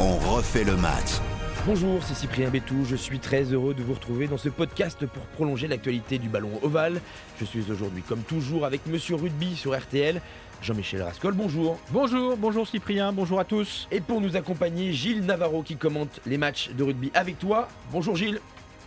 on 0.00 0.16
refait 0.34 0.64
le 0.64 0.76
match. 0.76 1.20
Bonjour, 1.66 2.02
c'est 2.02 2.14
Cyprien 2.14 2.48
Bétou. 2.48 2.86
Je 2.86 2.96
suis 2.96 3.18
très 3.18 3.42
heureux 3.44 3.74
de 3.74 3.82
vous 3.82 3.92
retrouver 3.92 4.26
dans 4.26 4.38
ce 4.38 4.48
podcast 4.48 5.04
pour 5.04 5.22
prolonger 5.26 5.68
l'actualité 5.68 6.18
du 6.18 6.30
ballon 6.30 6.58
ovale. 6.62 7.02
Je 7.38 7.44
suis 7.44 7.70
aujourd'hui, 7.70 8.02
comme 8.02 8.22
toujours, 8.22 8.64
avec 8.64 8.86
Monsieur 8.86 9.16
Rugby 9.16 9.54
sur 9.54 9.78
RTL. 9.78 10.22
Jean-Michel 10.62 11.02
Rascol, 11.02 11.34
bonjour. 11.34 11.78
Bonjour, 11.90 12.36
bonjour 12.38 12.66
Cyprien, 12.66 13.12
bonjour 13.12 13.40
à 13.40 13.44
tous. 13.44 13.88
Et 13.90 14.00
pour 14.00 14.22
nous 14.22 14.36
accompagner, 14.36 14.92
Gilles 14.92 15.24
Navarro 15.24 15.62
qui 15.62 15.76
commente 15.76 16.20
les 16.26 16.38
matchs 16.38 16.70
de 16.70 16.82
rugby 16.82 17.10
avec 17.12 17.38
toi. 17.38 17.68
Bonjour 17.92 18.16
Gilles. 18.16 18.40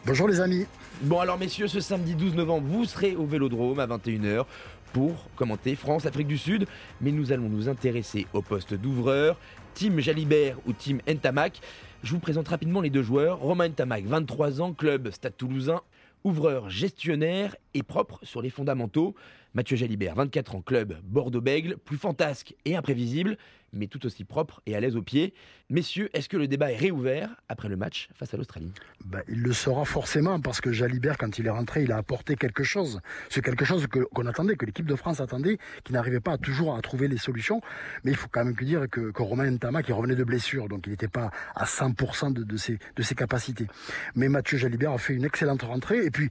Bonjour 0.06 0.28
les 0.28 0.42
amis. 0.42 0.66
Bon 1.02 1.20
alors 1.20 1.38
messieurs, 1.38 1.68
ce 1.68 1.80
samedi 1.80 2.16
12 2.16 2.36
novembre, 2.36 2.68
vous 2.68 2.86
serez 2.86 3.16
au 3.16 3.26
Vélodrome 3.26 3.80
à 3.80 3.88
21h 3.88 4.46
pour 4.94 5.30
commenter 5.36 5.76
France-Afrique 5.76 6.28
du 6.28 6.38
Sud. 6.38 6.68
Mais 7.02 7.12
nous 7.12 7.32
allons 7.32 7.50
nous 7.50 7.68
intéresser 7.68 8.28
au 8.32 8.42
poste 8.42 8.74
d'ouvreur, 8.76 9.38
Team 9.74 10.00
Jalibert 10.00 10.58
ou 10.66 10.74
Team 10.74 11.00
Ntamak. 11.08 11.60
Je 12.04 12.12
vous 12.14 12.20
présente 12.20 12.48
rapidement 12.48 12.80
les 12.80 12.90
deux 12.90 13.02
joueurs. 13.02 13.40
Romain 13.40 13.68
Ntamak, 13.70 14.06
23 14.06 14.62
ans, 14.62 14.74
club 14.74 15.10
Stade 15.12 15.36
Toulousain, 15.36 15.82
ouvreur 16.24 16.70
gestionnaire 16.70 17.56
et 17.74 17.84
propre 17.84 18.20
sur 18.24 18.42
les 18.42 18.52
fondamentaux. 18.52 19.16
Mathieu 19.54 19.76
Jalibert, 19.76 20.16
24 20.16 20.56
ans, 20.56 20.62
club 20.62 20.98
Bordeaux-Bègle, 21.04 21.78
plus 21.78 21.98
fantasque 21.98 22.56
et 22.66 22.76
imprévisible, 22.76 23.38
mais 23.74 23.88
tout 23.88 24.06
aussi 24.06 24.24
propre 24.24 24.62
et 24.66 24.76
à 24.76 24.80
l'aise 24.80 24.96
aux 24.96 25.02
pieds. 25.02 25.34
Messieurs, 25.70 26.10
est-ce 26.14 26.30
que 26.30 26.38
le 26.38 26.48
débat 26.48 26.72
est 26.72 26.78
réouvert 26.78 27.30
après 27.50 27.70
le 27.70 27.76
match 27.76 28.10
face 28.16 28.34
à 28.34 28.38
l'Australie? 28.38 28.72
Bah, 29.06 29.22
Il 29.28 29.42
le 29.42 29.54
sera 29.54 29.86
forcément, 29.86 30.40
parce 30.40 30.62
que 30.62 30.72
Jalibert, 30.72 31.18
quand 31.18 31.40
il 31.40 31.48
est 31.48 31.52
rentré, 31.52 31.84
il 31.84 31.92
a 31.92 31.98
apporté 31.98 32.36
quelque 32.36 32.64
chose. 32.64 33.02
C'est 33.30 33.44
quelque 33.44 33.66
chose 33.66 33.88
qu'on 33.88 34.26
attendait, 34.26 34.56
que 34.56 34.66
l'équipe 34.66 34.86
de 34.86 34.96
France 34.96 35.20
attendait, 35.20 35.58
qui 35.84 35.94
n'arrivait 35.94 36.20
pas 36.20 36.38
toujours 36.38 36.76
à 36.76 36.82
trouver 36.82 37.08
les 37.08 37.18
solutions. 37.18 37.62
Mais 38.04 38.12
il 38.12 38.18
faut 38.18 38.28
quand 38.32 38.46
même 38.46 38.54
dire 38.54 38.90
que, 38.90 39.12
que 39.12 39.22
Romain 39.22 39.50
Ntama, 39.50 39.84
qui 39.84 39.92
revenait 39.92 40.16
de 40.16 40.24
blessure, 40.24 40.68
donc 40.68 40.86
il 40.86 40.92
n'était 40.92 41.08
pas 41.08 41.32
à 41.56 41.66
100% 41.66 42.34
de, 42.34 42.44
de, 42.44 42.58
ses, 42.58 42.78
de 42.96 43.04
ses 43.04 43.16
capacités. 43.16 43.68
Mais 44.16 44.30
Mathieu 44.30 44.58
Jalibert 44.58 44.92
a 44.92 44.98
fait 44.98 45.14
une 45.14 45.26
excellente 45.26 45.64
rentrée, 45.64 46.06
et 46.06 46.12
puis 46.12 46.30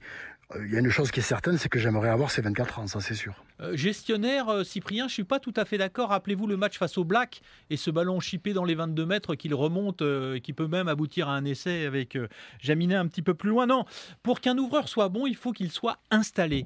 il 0.61 0.73
y 0.73 0.75
a 0.75 0.79
une 0.79 0.89
chose 0.89 1.11
qui 1.11 1.19
est 1.19 1.23
certaine, 1.23 1.57
c'est 1.57 1.69
que 1.69 1.79
j'aimerais 1.79 2.09
avoir 2.09 2.31
ces 2.31 2.41
24 2.41 2.79
ans, 2.79 2.87
ça 2.87 2.99
c'est 2.99 3.15
sûr. 3.15 3.33
Euh, 3.61 3.75
gestionnaire, 3.75 4.49
euh, 4.49 4.63
Cyprien, 4.63 5.07
je 5.07 5.13
suis 5.13 5.23
pas 5.23 5.39
tout 5.39 5.53
à 5.55 5.65
fait 5.65 5.77
d'accord. 5.77 6.09
Rappelez-vous 6.09 6.47
le 6.47 6.57
match 6.57 6.77
face 6.77 6.97
au 6.97 7.03
Black 7.03 7.41
et 7.69 7.77
ce 7.77 7.91
ballon 7.91 8.19
chippé 8.19 8.53
dans 8.53 8.65
les 8.65 8.75
22 8.75 9.05
mètres 9.05 9.35
qu'il 9.35 9.53
remonte 9.53 10.01
euh, 10.01 10.35
et 10.35 10.41
qui 10.41 10.53
peut 10.53 10.67
même 10.67 10.87
aboutir 10.87 11.29
à 11.29 11.35
un 11.35 11.45
essai 11.45 11.85
avec 11.85 12.17
Jaminet 12.59 12.95
un 12.95 13.07
petit 13.07 13.21
peu 13.21 13.33
plus 13.33 13.49
loin. 13.49 13.67
Non, 13.67 13.85
pour 14.21 14.41
qu'un 14.41 14.57
ouvreur 14.57 14.89
soit 14.89 15.09
bon, 15.09 15.27
il 15.27 15.35
faut 15.35 15.51
qu'il 15.51 15.71
soit 15.71 15.97
installé. 16.11 16.65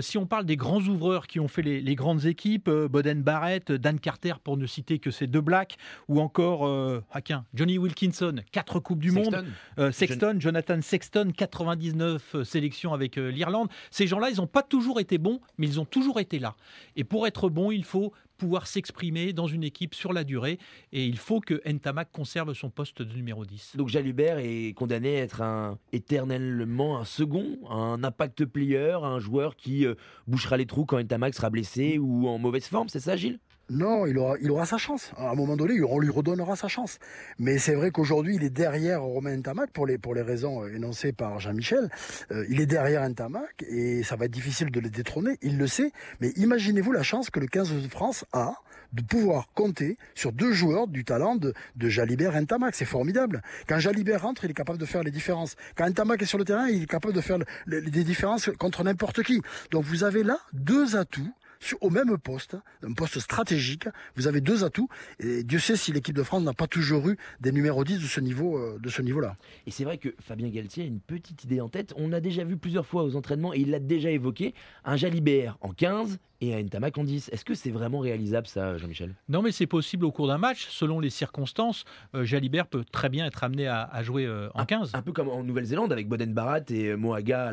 Si 0.00 0.18
on 0.18 0.26
parle 0.26 0.46
des 0.46 0.56
grands 0.56 0.80
ouvreurs 0.80 1.26
qui 1.26 1.40
ont 1.40 1.48
fait 1.48 1.62
les, 1.62 1.94
grandes 1.94 2.24
équipes, 2.26 2.70
Boden 2.70 3.22
Barrett, 3.22 3.72
Dan 3.72 3.98
Carter 3.98 4.34
pour 4.42 4.56
ne 4.56 4.66
citer 4.66 4.98
que 4.98 5.10
ces 5.10 5.26
deux 5.26 5.40
Blacks, 5.40 5.76
ou 6.08 6.20
encore 6.20 6.68
ah, 7.12 7.20
Johnny 7.54 7.78
Wilkinson, 7.78 8.36
quatre 8.50 8.80
coupes 8.80 9.00
du 9.00 9.10
monde, 9.10 9.44
Sexton, 9.90 10.36
Jonathan 10.38 10.80
Sexton, 10.80 11.32
99 11.36 12.42
sélections 12.44 12.94
avec 12.94 13.16
l'Irlande. 13.16 13.68
Ces 13.90 14.06
gens-là, 14.06 14.30
ils 14.30 14.36
n'ont 14.36 14.46
pas 14.46 14.62
toujours 14.62 15.00
été 15.00 15.18
bons, 15.18 15.40
mais 15.58 15.66
ils 15.66 15.80
ont 15.80 15.84
toujours 15.84 16.20
été 16.20 16.38
là. 16.38 16.54
Et 16.96 17.04
pour 17.04 17.26
être 17.26 17.48
bon, 17.48 17.70
il 17.70 17.84
faut 17.84 18.12
pouvoir 18.42 18.66
s'exprimer 18.66 19.32
dans 19.32 19.46
une 19.46 19.62
équipe 19.62 19.94
sur 19.94 20.12
la 20.12 20.24
durée. 20.24 20.58
Et 20.90 21.06
il 21.06 21.16
faut 21.16 21.38
que 21.38 21.62
Ntamak 21.64 22.10
conserve 22.10 22.54
son 22.54 22.70
poste 22.70 23.00
de 23.00 23.14
numéro 23.14 23.44
10. 23.44 23.76
Donc 23.76 23.88
Jalubert 23.88 24.38
est 24.38 24.74
condamné 24.74 25.20
à 25.20 25.22
être 25.22 25.42
un, 25.42 25.78
éternellement 25.92 26.98
un 26.98 27.04
second, 27.04 27.60
un 27.70 28.02
impact 28.02 28.44
player, 28.46 28.98
un 29.00 29.20
joueur 29.20 29.54
qui 29.54 29.86
euh, 29.86 29.94
bouchera 30.26 30.56
les 30.56 30.66
trous 30.66 30.84
quand 30.86 31.00
Ntamak 31.00 31.34
sera 31.34 31.50
blessé 31.50 31.98
ou 31.98 32.26
en 32.26 32.38
mauvaise 32.38 32.66
forme, 32.66 32.88
c'est 32.88 32.98
ça 32.98 33.14
Gilles? 33.14 33.38
Non, 33.70 34.06
il 34.06 34.18
aura, 34.18 34.36
il 34.40 34.50
aura 34.50 34.66
sa 34.66 34.76
chance. 34.76 35.12
À 35.16 35.30
un 35.30 35.34
moment 35.34 35.56
donné, 35.56 35.80
on 35.82 35.98
lui 35.98 36.10
redonnera 36.10 36.56
sa 36.56 36.68
chance. 36.68 36.98
Mais 37.38 37.58
c'est 37.58 37.74
vrai 37.74 37.90
qu'aujourd'hui, 37.90 38.36
il 38.36 38.44
est 38.44 38.50
derrière 38.50 39.02
Romain 39.02 39.36
Ntamak 39.36 39.70
pour 39.70 39.86
les, 39.86 39.98
pour 39.98 40.14
les 40.14 40.22
raisons 40.22 40.66
énoncées 40.66 41.12
par 41.12 41.40
Jean-Michel. 41.40 41.88
Euh, 42.30 42.44
il 42.50 42.60
est 42.60 42.66
derrière 42.66 43.08
Ntamak 43.08 43.64
et 43.68 44.02
ça 44.02 44.16
va 44.16 44.26
être 44.26 44.32
difficile 44.32 44.70
de 44.70 44.80
le 44.80 44.90
détrôner. 44.90 45.38
Il 45.42 45.58
le 45.58 45.66
sait. 45.66 45.92
Mais 46.20 46.30
imaginez-vous 46.36 46.92
la 46.92 47.02
chance 47.02 47.30
que 47.30 47.40
le 47.40 47.46
15 47.46 47.82
de 47.82 47.88
France 47.88 48.24
a 48.32 48.54
de 48.92 49.02
pouvoir 49.02 49.48
compter 49.54 49.96
sur 50.14 50.32
deux 50.32 50.52
joueurs 50.52 50.86
du 50.86 51.04
talent 51.04 51.36
de, 51.36 51.54
de 51.76 51.88
Jalibert 51.88 52.36
et 52.36 52.40
Ntamak. 52.42 52.74
C'est 52.74 52.84
formidable. 52.84 53.42
Quand 53.66 53.78
Jalibert 53.78 54.22
rentre, 54.22 54.44
il 54.44 54.50
est 54.50 54.54
capable 54.54 54.78
de 54.78 54.84
faire 54.84 55.02
les 55.02 55.10
différences. 55.10 55.56
Quand 55.76 55.88
Ntamak 55.88 56.20
est 56.20 56.26
sur 56.26 56.38
le 56.38 56.44
terrain, 56.44 56.68
il 56.68 56.82
est 56.82 56.86
capable 56.86 57.14
de 57.14 57.20
faire 57.20 57.38
les 57.66 57.90
différences 57.90 58.50
contre 58.58 58.84
n'importe 58.84 59.22
qui. 59.22 59.40
Donc 59.70 59.84
vous 59.84 60.04
avez 60.04 60.22
là 60.22 60.38
deux 60.52 60.96
atouts 60.96 61.32
au 61.80 61.90
même 61.90 62.18
poste, 62.18 62.56
un 62.82 62.92
poste 62.92 63.20
stratégique, 63.20 63.88
vous 64.16 64.26
avez 64.26 64.40
deux 64.40 64.64
atouts. 64.64 64.88
Et 65.20 65.44
Dieu 65.44 65.58
sait 65.58 65.76
si 65.76 65.92
l'équipe 65.92 66.14
de 66.14 66.22
France 66.22 66.42
n'a 66.42 66.52
pas 66.52 66.66
toujours 66.66 67.08
eu 67.08 67.16
des 67.40 67.52
numéros 67.52 67.84
10 67.84 67.98
de 67.98 68.06
ce 68.06 68.20
niveau, 68.20 68.56
euh, 68.56 68.78
de 68.80 68.88
ce 68.88 69.02
niveau-là. 69.02 69.36
Et 69.66 69.70
c'est 69.70 69.84
vrai 69.84 69.98
que 69.98 70.14
Fabien 70.20 70.48
Galtier 70.48 70.84
a 70.84 70.86
une 70.86 71.00
petite 71.00 71.44
idée 71.44 71.60
en 71.60 71.68
tête. 71.68 71.92
On 71.96 72.12
a 72.12 72.20
déjà 72.20 72.44
vu 72.44 72.56
plusieurs 72.56 72.86
fois 72.86 73.04
aux 73.04 73.16
entraînements 73.16 73.54
et 73.54 73.60
il 73.60 73.70
l'a 73.70 73.80
déjà 73.80 74.10
évoqué. 74.10 74.54
Un 74.84 74.96
Jalibert 74.96 75.58
en 75.60 75.72
15 75.72 76.18
et 76.42 76.54
un 76.54 76.62
Ntamak 76.62 76.98
en 76.98 77.04
10. 77.04 77.30
Est-ce 77.32 77.44
que 77.44 77.54
c'est 77.54 77.70
vraiment 77.70 78.00
réalisable 78.00 78.48
ça, 78.48 78.76
Jean-Michel? 78.76 79.14
Non, 79.28 79.42
mais 79.42 79.52
c'est 79.52 79.66
possible 79.66 80.04
au 80.04 80.10
cours 80.10 80.26
d'un 80.26 80.38
match, 80.38 80.66
selon 80.68 80.98
les 80.98 81.08
circonstances. 81.08 81.84
Euh, 82.14 82.24
Jalibert 82.24 82.66
peut 82.66 82.84
très 82.84 83.08
bien 83.08 83.26
être 83.26 83.44
amené 83.44 83.68
à, 83.68 84.02
jouer 84.02 84.26
euh, 84.26 84.48
en 84.54 84.64
15. 84.64 84.90
Un 84.94 85.02
peu 85.02 85.12
comme 85.12 85.28
en 85.28 85.44
Nouvelle-Zélande 85.44 85.92
avec 85.92 86.08
Boden 86.08 86.34
Barat 86.34 86.60
et 86.70 86.96
Moaga 86.96 87.48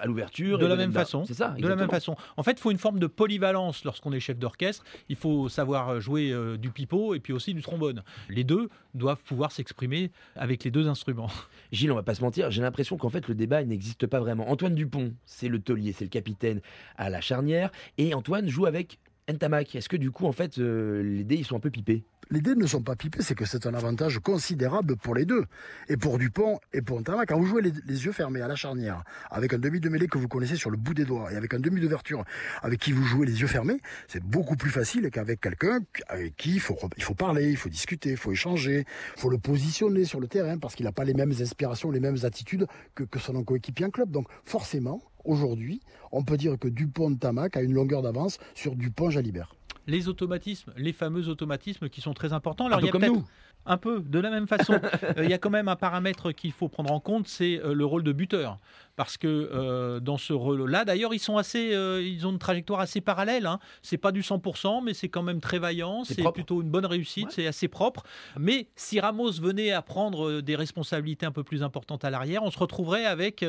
à 0.00 0.06
l'ouverture. 0.06 0.58
De 0.58 0.66
la 0.66 0.76
même 0.76 0.92
façon. 0.92 1.24
C'est 1.24 1.34
ça. 1.34 1.54
De 1.58 1.66
la 1.66 1.76
même 1.76 1.90
façon. 1.90 2.16
En 2.36 2.42
fait, 2.42 2.52
il 2.52 2.60
faut 2.60 2.70
une 2.70 2.78
forme 2.78 3.00
de 3.00 3.08
polyvalence 3.08 3.84
lorsqu'on 3.84 4.12
est 4.12 4.20
chef 4.20 4.38
d'orchestre. 4.38 4.84
Il 5.08 5.16
faut 5.16 5.48
savoir 5.48 6.00
jouer 6.00 6.30
euh, 6.30 6.56
du 6.56 6.70
pipeau 6.70 7.14
et 7.14 7.20
puis 7.20 7.32
aussi 7.32 7.52
du 7.52 7.62
trombone. 7.62 8.02
Les 8.28 8.44
deux 8.44 8.68
doivent 8.94 9.22
pouvoir 9.22 9.52
s'exprimer 9.52 10.12
avec 10.36 10.64
les 10.64 10.70
deux 10.70 10.88
instruments. 10.88 11.30
Gilles, 11.72 11.92
on 11.92 11.96
va 11.96 12.02
pas 12.02 12.14
se 12.14 12.22
mentir, 12.22 12.50
j'ai 12.50 12.62
l'impression 12.62 12.96
qu'en 12.96 13.08
fait 13.08 13.28
le 13.28 13.34
débat 13.34 13.64
n'existe 13.64 14.06
pas 14.06 14.20
vraiment. 14.20 14.50
Antoine 14.50 14.74
Dupont, 14.74 15.12
c'est 15.24 15.48
le 15.48 15.60
taulier, 15.60 15.92
c'est 15.92 16.04
le 16.04 16.10
capitaine 16.10 16.60
à 16.96 17.10
la 17.10 17.20
charnière, 17.20 17.70
et 17.98 18.14
Antoine 18.20 18.50
joue 18.50 18.66
avec 18.66 18.98
Ntamak. 19.30 19.74
Est-ce 19.74 19.88
que 19.88 19.96
du 19.96 20.10
coup, 20.10 20.26
en 20.26 20.32
fait, 20.32 20.58
euh, 20.58 21.02
les 21.02 21.24
dés, 21.24 21.42
sont 21.42 21.56
un 21.56 21.60
peu 21.60 21.70
pipés? 21.70 22.04
Les 22.30 22.42
dés 22.42 22.54
ne 22.54 22.66
sont 22.66 22.82
pas 22.82 22.96
pipés, 22.96 23.22
c'est 23.22 23.34
que 23.34 23.46
c'est 23.46 23.64
un 23.64 23.72
avantage 23.72 24.18
considérable 24.18 24.94
pour 24.96 25.14
les 25.14 25.24
deux. 25.24 25.46
Et 25.88 25.96
pour 25.96 26.18
Dupont 26.18 26.60
et 26.74 26.82
pour 26.82 27.00
Ntamak. 27.00 27.30
Quand 27.30 27.38
vous 27.38 27.46
jouez 27.46 27.62
les, 27.62 27.70
yeux 28.04 28.12
fermés 28.12 28.42
à 28.42 28.46
la 28.46 28.56
charnière, 28.56 29.04
avec 29.30 29.54
un 29.54 29.58
demi 29.58 29.80
de 29.80 29.88
mêlée 29.88 30.06
que 30.06 30.18
vous 30.18 30.28
connaissez 30.28 30.56
sur 30.56 30.68
le 30.68 30.76
bout 30.76 30.92
des 30.92 31.06
doigts, 31.06 31.32
et 31.32 31.36
avec 31.36 31.54
un 31.54 31.60
demi 31.60 31.80
d'ouverture 31.80 32.24
avec 32.60 32.78
qui 32.78 32.92
vous 32.92 33.04
jouez 33.04 33.26
les 33.26 33.40
yeux 33.40 33.46
fermés, 33.46 33.80
c'est 34.06 34.22
beaucoup 34.22 34.56
plus 34.56 34.70
facile 34.70 35.10
qu'avec 35.10 35.40
quelqu'un 35.40 35.80
avec 36.08 36.36
qui 36.36 36.56
il 36.56 36.60
faut, 36.60 36.76
il 36.98 37.02
faut 37.02 37.14
parler, 37.14 37.48
il 37.48 37.56
faut 37.56 37.70
discuter, 37.70 38.10
il 38.10 38.18
faut 38.18 38.32
échanger, 38.32 38.84
il 39.16 39.20
faut 39.20 39.30
le 39.30 39.38
positionner 39.38 40.04
sur 40.04 40.20
le 40.20 40.28
terrain, 40.28 40.58
parce 40.58 40.74
qu'il 40.74 40.84
n'a 40.84 40.92
pas 40.92 41.04
les 41.04 41.14
mêmes 41.14 41.32
inspirations, 41.40 41.90
les 41.90 42.00
mêmes 42.00 42.18
attitudes 42.24 42.66
que, 42.94 43.02
que 43.02 43.18
son 43.18 43.42
coéquipier 43.44 43.86
en 43.86 43.90
club. 43.90 44.10
Donc 44.10 44.28
forcément, 44.44 45.00
aujourd'hui, 45.24 45.80
on 46.12 46.24
peut 46.24 46.36
dire 46.36 46.58
que 46.58 46.68
Dupont-Tamac 46.68 47.56
a 47.56 47.62
une 47.62 47.72
longueur 47.72 48.02
d'avance 48.02 48.38
sur 48.54 48.76
Dupont-Jalibert. 48.76 49.54
Les 49.86 50.08
automatismes, 50.08 50.72
les 50.76 50.92
fameux 50.92 51.28
automatismes 51.28 51.88
qui 51.88 52.00
sont 52.00 52.14
très 52.14 52.32
importants. 52.32 52.66
Alors, 52.66 52.78
un 52.78 52.82
peu 52.82 52.88
comme 52.88 53.06
nous. 53.06 53.24
Un 53.66 53.76
peu, 53.76 54.00
de 54.00 54.18
la 54.18 54.30
même 54.30 54.46
façon. 54.46 54.80
Euh, 55.16 55.24
il 55.24 55.30
y 55.30 55.32
a 55.32 55.38
quand 55.38 55.50
même 55.50 55.68
un 55.68 55.76
paramètre 55.76 56.32
qu'il 56.32 56.52
faut 56.52 56.68
prendre 56.68 56.92
en 56.92 57.00
compte, 57.00 57.26
c'est 57.26 57.58
euh, 57.60 57.72
le 57.72 57.84
rôle 57.84 58.02
de 58.02 58.12
buteur 58.12 58.58
parce 58.96 59.16
que 59.16 59.26
euh, 59.26 59.98
dans 59.98 60.18
ce 60.18 60.32
rôle-là, 60.32 60.84
d'ailleurs, 60.84 61.14
ils 61.14 61.20
sont 61.20 61.38
assez, 61.38 61.70
ils 62.02 62.26
ont 62.26 62.32
une 62.32 62.38
trajectoire 62.38 62.80
assez 62.80 63.00
parallèle. 63.00 63.46
Hein. 63.46 63.58
C'est 63.80 63.96
pas 63.96 64.12
du 64.12 64.20
100%, 64.20 64.84
mais 64.84 64.92
c'est 64.92 65.08
quand 65.08 65.22
même 65.22 65.40
très 65.40 65.58
vaillant. 65.58 66.04
C'est 66.04 66.22
plutôt 66.32 66.60
une 66.60 66.70
bonne 66.70 66.84
réussite. 66.84 67.30
C'est 67.30 67.46
assez 67.46 67.66
propre. 67.66 68.02
Mais 68.38 68.68
si 68.76 69.00
Ramos 69.00 69.32
venait 69.40 69.72
à 69.72 69.80
prendre 69.80 70.42
des 70.42 70.54
responsabilités 70.54 71.24
un 71.24 71.32
peu 71.32 71.44
plus 71.44 71.62
importantes 71.62 72.04
à 72.04 72.10
l'arrière, 72.10 72.42
on 72.42 72.50
se 72.50 72.58
retrouverait 72.58 73.06
avec 73.06 73.42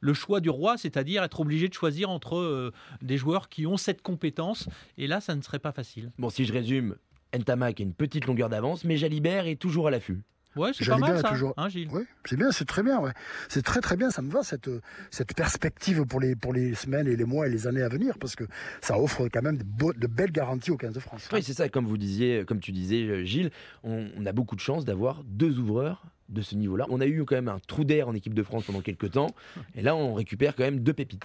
le 0.00 0.14
choix 0.14 0.40
du 0.40 0.50
roi, 0.50 0.76
c'est-à-dire 0.76 1.22
être 1.22 1.40
obligé 1.40 1.68
de 1.68 1.74
choisir 1.74 2.10
entre 2.10 2.70
des 3.00 3.16
joueurs 3.16 3.48
qui 3.48 3.66
ont 3.66 3.78
cette 3.78 4.02
compétence. 4.02 4.68
Et 4.98 5.06
là, 5.06 5.22
ça 5.22 5.34
ne 5.34 5.40
serait 5.40 5.60
pas 5.60 5.72
facile. 5.72 6.12
Bon, 6.18 6.28
si 6.28 6.44
je 6.44 6.52
résume, 6.52 6.96
Ntamak 7.36 7.80
a 7.80 7.82
une 7.82 7.94
petite 7.94 8.26
longueur 8.26 8.48
d'avance, 8.48 8.84
mais 8.84 8.96
Jalibert 8.96 9.46
est 9.46 9.56
toujours 9.56 9.88
à 9.88 9.90
l'affût. 9.90 10.20
Ouais, 10.56 10.72
c'est 10.74 10.84
pas 10.84 10.98
mal 10.98 11.20
ça, 11.20 11.28
toujours... 11.28 11.54
Hein, 11.56 11.68
Gilles 11.68 11.88
c'est 12.24 12.36
bien, 12.36 12.50
c'est 12.50 12.64
très 12.64 12.82
bien. 12.82 12.98
Ouais. 13.00 13.12
C'est 13.48 13.62
très 13.62 13.80
très 13.80 13.96
bien, 13.96 14.10
ça 14.10 14.20
me 14.20 14.30
va 14.30 14.42
cette 14.42 14.68
cette 15.10 15.34
perspective 15.34 16.04
pour 16.04 16.18
les 16.18 16.34
pour 16.34 16.52
les 16.52 16.74
semaines 16.74 17.06
et 17.06 17.14
les 17.14 17.24
mois 17.24 17.46
et 17.46 17.50
les 17.50 17.68
années 17.68 17.82
à 17.82 17.88
venir 17.88 18.18
parce 18.18 18.34
que 18.34 18.44
ça 18.80 18.98
offre 18.98 19.28
quand 19.28 19.42
même 19.42 19.58
de, 19.58 19.64
de 19.96 20.06
belles 20.08 20.32
garanties 20.32 20.72
au 20.72 20.76
15 20.76 20.92
de 20.92 21.00
France. 21.00 21.28
Oui, 21.32 21.42
c'est 21.42 21.52
ça. 21.52 21.68
Comme 21.68 21.86
vous 21.86 21.96
disiez, 21.98 22.44
comme 22.44 22.58
tu 22.58 22.72
disais, 22.72 23.24
Gilles, 23.24 23.52
on, 23.84 24.08
on 24.18 24.26
a 24.26 24.32
beaucoup 24.32 24.56
de 24.56 24.60
chance 24.60 24.84
d'avoir 24.84 25.22
deux 25.24 25.60
ouvreurs 25.60 26.04
de 26.30 26.42
ce 26.42 26.54
niveau-là. 26.54 26.86
On 26.88 27.00
a 27.00 27.06
eu 27.06 27.24
quand 27.24 27.34
même 27.34 27.48
un 27.48 27.58
trou 27.66 27.84
d'air 27.84 28.08
en 28.08 28.14
équipe 28.14 28.34
de 28.34 28.42
France 28.42 28.64
pendant 28.64 28.80
quelques 28.80 29.12
temps, 29.12 29.34
et 29.74 29.82
là 29.82 29.94
on 29.94 30.14
récupère 30.14 30.54
quand 30.56 30.64
même 30.64 30.80
deux 30.80 30.92
pépites. 30.92 31.24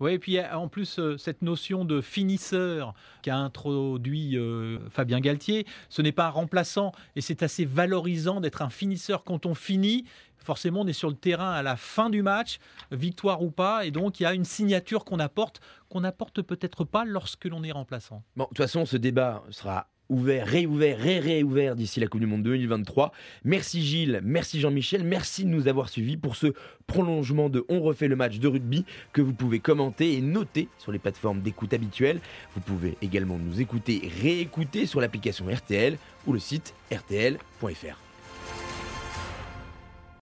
Oui, 0.00 0.12
et 0.12 0.18
puis 0.18 0.40
en 0.40 0.68
plus 0.68 0.98
euh, 0.98 1.18
cette 1.18 1.42
notion 1.42 1.84
de 1.84 2.00
finisseur 2.00 2.94
qu'a 3.22 3.36
introduit 3.36 4.36
euh, 4.36 4.78
Fabien 4.90 5.20
Galtier, 5.20 5.66
ce 5.88 6.02
n'est 6.02 6.12
pas 6.12 6.26
un 6.26 6.30
remplaçant, 6.30 6.92
et 7.14 7.20
c'est 7.20 7.42
assez 7.42 7.64
valorisant 7.64 8.40
d'être 8.40 8.62
un 8.62 8.70
finisseur 8.70 9.24
quand 9.24 9.46
on 9.46 9.54
finit. 9.54 10.04
Forcément, 10.38 10.82
on 10.82 10.86
est 10.86 10.92
sur 10.92 11.08
le 11.08 11.16
terrain 11.16 11.50
à 11.50 11.62
la 11.62 11.76
fin 11.76 12.08
du 12.08 12.22
match, 12.22 12.58
victoire 12.92 13.42
ou 13.42 13.50
pas, 13.50 13.84
et 13.84 13.90
donc 13.90 14.20
il 14.20 14.22
y 14.22 14.26
a 14.26 14.32
une 14.32 14.44
signature 14.44 15.04
qu'on 15.04 15.18
apporte, 15.18 15.60
qu'on 15.88 16.02
n'apporte 16.02 16.40
peut-être 16.42 16.84
pas 16.84 17.04
lorsque 17.04 17.46
l'on 17.46 17.64
est 17.64 17.72
remplaçant. 17.72 18.22
Bon, 18.36 18.44
de 18.44 18.48
toute 18.48 18.58
façon, 18.58 18.86
ce 18.86 18.96
débat 18.96 19.42
sera 19.50 19.88
ouvert, 20.08 20.46
réouvert, 20.46 20.98
ré-réouvert 20.98 21.76
d'ici 21.76 22.00
la 22.00 22.06
Coupe 22.06 22.20
du 22.20 22.26
Monde 22.26 22.42
2023. 22.42 23.12
Merci 23.44 23.82
Gilles, 23.82 24.20
merci 24.22 24.60
Jean-Michel, 24.60 25.04
merci 25.04 25.44
de 25.44 25.48
nous 25.48 25.68
avoir 25.68 25.88
suivis 25.88 26.16
pour 26.16 26.36
ce 26.36 26.54
prolongement 26.86 27.48
de 27.48 27.64
On 27.68 27.80
refait 27.80 28.08
le 28.08 28.16
match 28.16 28.38
de 28.38 28.48
rugby 28.48 28.84
que 29.12 29.22
vous 29.22 29.34
pouvez 29.34 29.60
commenter 29.60 30.14
et 30.14 30.20
noter 30.20 30.68
sur 30.78 30.92
les 30.92 30.98
plateformes 30.98 31.40
d'écoute 31.40 31.74
habituelles. 31.74 32.20
Vous 32.54 32.60
pouvez 32.60 32.96
également 33.02 33.38
nous 33.38 33.60
écouter, 33.60 34.10
réécouter 34.22 34.86
sur 34.86 35.00
l'application 35.00 35.46
RTL 35.46 35.98
ou 36.26 36.32
le 36.32 36.38
site 36.38 36.74
rtl.fr. 36.92 38.05